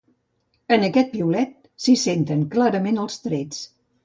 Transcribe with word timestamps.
En 0.77 0.85
aquest 0.87 1.11
piulet 1.11 1.53
s’hi 1.85 1.95
senten 2.05 2.43
clarament 2.57 2.99
els 3.05 3.21
trets. 3.29 3.63